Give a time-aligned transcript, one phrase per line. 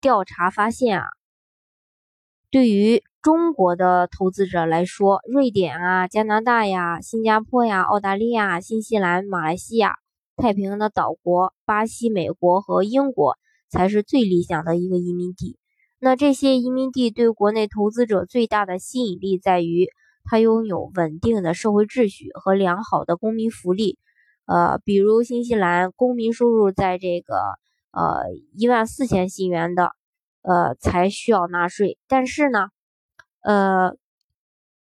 [0.00, 1.06] 调查发现啊，
[2.52, 9.96] 对于中国的投资者来说，瑞典啊、加拿大呀、新加坡呀、澳大利亚、新西兰、马来西亚、
[10.36, 13.36] 太平洋的岛国、巴西、美国和英国
[13.68, 15.58] 才是最理想的一个移民地。
[15.98, 19.88] 那这些移民地对国内投资者最大的吸引力在于，
[20.22, 23.98] 它拥有稳定的社会秩序和良好的公民福利。
[24.46, 27.34] 呃，比如新西兰公民收入在这个。
[27.90, 28.22] 呃，
[28.54, 29.92] 一万四千新元的，
[30.42, 31.98] 呃，才需要纳税。
[32.06, 32.68] 但是呢，
[33.42, 33.96] 呃，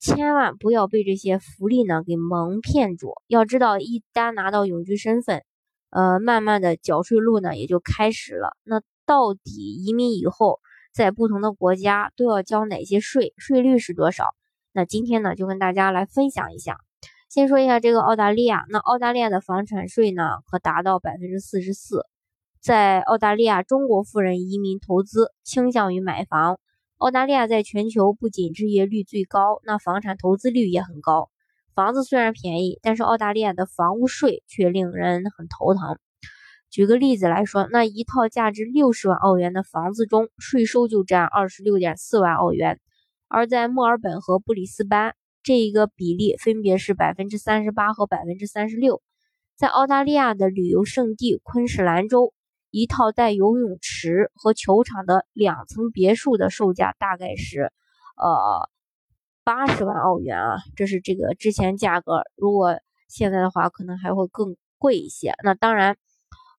[0.00, 3.14] 千万不要被这些福利呢给蒙骗住。
[3.26, 5.44] 要知道，一旦拿到永居身份，
[5.90, 8.56] 呃，慢慢的缴税路呢也就开始了。
[8.64, 10.60] 那到底移民以后，
[10.92, 13.32] 在不同的国家都要交哪些税？
[13.36, 14.24] 税率是多少？
[14.72, 16.78] 那今天呢，就跟大家来分享一下。
[17.28, 22.04] 先说一下这个澳大利亚，那澳大利亚的房产税呢，可达到百分之四十四。
[22.60, 26.58] 在澳大利亚，中国富人移民投资倾向于买房。
[26.96, 31.30] 澳大利亚在全球不仅置业率最高，那房产投资率也很高。
[31.76, 35.98] 房子虽然便宜，但是澳大利亚的房屋税却令人很头疼。
[36.68, 42.80] 举个例子来说，那一套价值六十万澳元的房子中，税收就占二十六点四万澳元。
[43.28, 45.14] 而在墨尔本和布里斯班，
[45.44, 49.00] 这一个比例分别是百分之三十八和百分之三十六。
[49.56, 52.34] 在澳大利亚的旅游胜地昆士兰州。
[52.70, 57.72] 一套带游泳池和球场的两层别墅的售价大概是，
[58.16, 58.68] 呃，
[59.44, 62.22] 八十万澳元啊，这是这个之前价格。
[62.36, 65.32] 如果现在的话，可能还会更贵一些。
[65.42, 65.96] 那当然，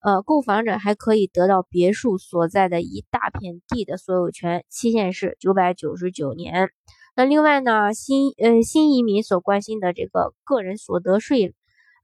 [0.00, 6.70] 呃，购房者还可以得到别墅所在的一大片地的所有权，期限是九百九十九年。
[7.14, 11.54] 那另外呢，新呃新移民所关心的这个个人所得税。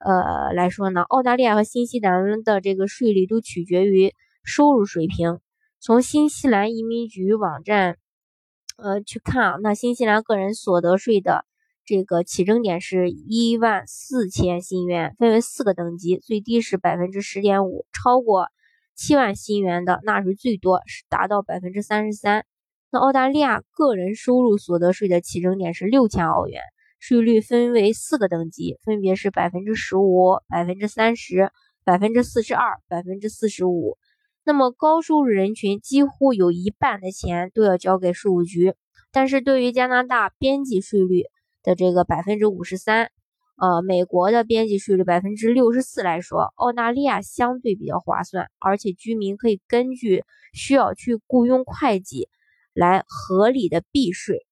[0.04, 4.12] 呃来说呢，澳大利亚和新西兰的这个税率都取决于
[4.44, 5.40] 收入水平。
[5.80, 7.96] 从新西兰移民局网站，
[8.76, 11.44] 呃去看啊，那新西兰个人所得税的
[11.84, 18.48] 这个起征点是一万四千新元，分为四个等级，最低是百分之十点五，超过
[18.94, 22.44] 七万新元的纳税最多是达到百分之三十三。
[22.90, 26.60] 那澳大利亚个人收入所得税的起征点是六千澳元。
[27.06, 31.50] 税率分为四个等级，分别是百分之十五、百分之三十、
[31.84, 33.98] 百分之四十二、百分之四十五。
[34.42, 38.72] 那么高收入人群几乎有一半的钱都要交给税务局。
[39.12, 41.24] 但是对于加拿大边际税率
[41.62, 43.10] 的这个百分之五十三，
[43.58, 52.30] 呃，美国的边际税率百分之六十四来说，澳大利亚相对比较划算，而且居民可以根据需要去雇佣会计
[52.72, 54.46] 来合理的避税。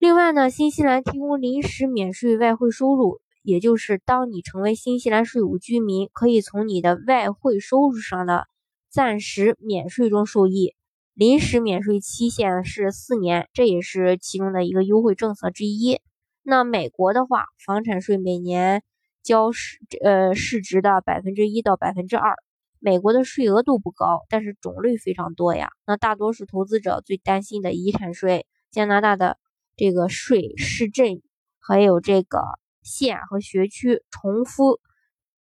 [0.00, 8.46] 另外呢，新西兰提供临时免税外汇收入，也就是当你成为新西兰税务居民，可以从你的外汇收入上的
[8.88, 10.74] 暂时免税中受益。
[11.12, 16.00] 临时免税期限是四年，这也是其中的一个优惠政策之一。
[16.42, 18.82] 那美国的话，房产税每年
[19.22, 22.36] 交市呃市值的百分之一到百分之二。
[22.78, 25.68] 美国的税额度不高，但是种类非常多呀。
[25.86, 29.36] 那大多数投资者最担心的遗产税，加拿大的。
[29.80, 31.22] 这个税市镇
[31.58, 32.42] 还有这个
[32.82, 34.78] 县和学区重复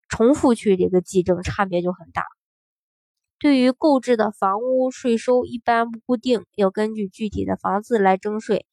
[0.07, 2.25] 重复去这个计征差别就很大。
[3.39, 8.67] 对于购置的房屋税收一般不固定，要根据具体的房子来征税。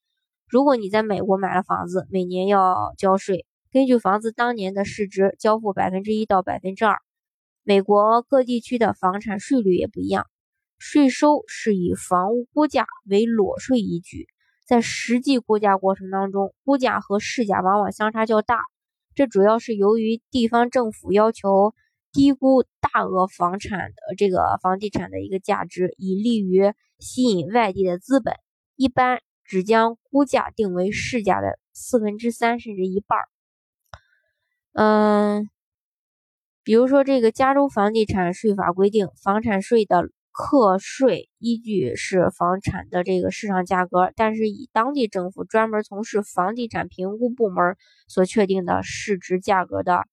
[0.47, 6.99] 如果你在美国买了房子，每年要交税，根据房子当年的市值交付百分之一到百分之二。
[7.62, 10.27] 美国各地区的房产税率也不一样，
[10.77, 14.29] 税收是以房屋估价为裸税依据。
[14.66, 18.62] 在实际估价过程当中，估价和市价往往相差较大，
[19.14, 21.72] 这主要是由于地方政府要求
[22.12, 28.34] 低估大额房产的这个房地产的一个价值，以利于吸引外地的资本，
[28.74, 33.28] 一般只将估价定为市价的四分之三甚至一半儿。
[34.72, 35.48] 嗯，
[36.64, 40.10] 比如说这个加州房地产税法规定，房产税的。
[40.37, 47.75] 课税依据是房产的这个市场价格，但是以当地政府专门从事房地产评估部门
[48.06, 50.05] 所确定的市值价格的，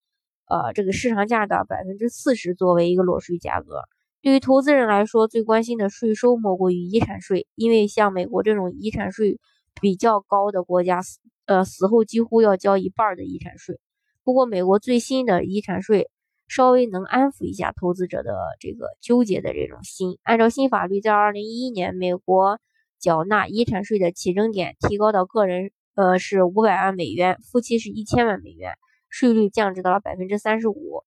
[0.48, 3.82] 呃，这个市场价的百分之四十作为一个裸税价格。
[4.22, 9.42] 对于投资人来说，最关心的税收莫过于遗产税，因为像美国这种遗产税
[9.82, 11.02] 比较高的国家，
[11.48, 13.78] 呃死后几乎要交一半的遗产税。
[14.24, 16.10] 不过，美国最新的遗产税
[16.56, 20.20] 稍微能安抚一下投资者的这个纠结的这种心。
[20.22, 22.60] 按照新法律，在二零一一年，美国
[23.00, 28.74] 缴纳遗产税的起征点提高到个人呃是五百万美元，夫妻是一千万美元，
[29.10, 31.04] 税率降至到了百分之三十五。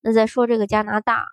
[0.00, 1.26] 那再说这个加拿大。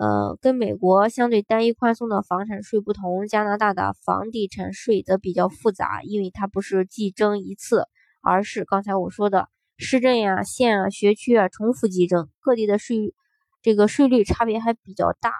[0.00, 7.88] 呃，跟美国相对单一宽松的房产税不同，加拿大的房地产税则比较复杂，因为它不是计征一次，
[8.22, 9.48] 而是刚才我说的
[9.78, 13.14] 市镇呀、县啊、学区啊重复计征，各地的税
[13.62, 15.32] 这个税率差别还比较大，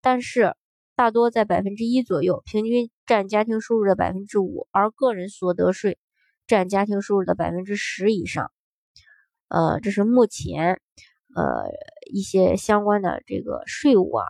[0.00, 0.54] 但是
[0.96, 5.98] 大多在百分之一左右，平均占家庭收入的百分之五，而个人所得税
[6.46, 8.50] 占家庭收入的百分之十以上。
[9.48, 10.80] 呃，这是目前。
[11.34, 11.64] 呃，
[12.12, 14.26] 一些相关的这个税务啊，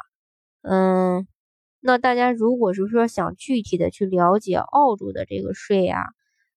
[0.60, 1.26] 嗯，
[1.80, 6.04] 那大家如果是说想具体的去了解澳洲的这个税呀，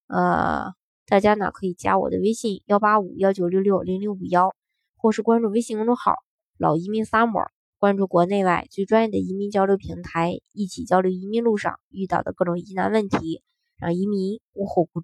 [0.06, 0.72] 呃，
[1.08, 4.56] 大家呢可以加我的微信幺八五幺九六六零零五幺，
[4.96, 6.14] 或是关注微信公众号
[6.58, 7.46] “老移民 summer”，
[7.78, 13.40] 关注国内外最专业的移民交流平台，一起交流移民路上遇到的各种疑难问题，
[13.78, 14.94] 让移民无后顾之忧。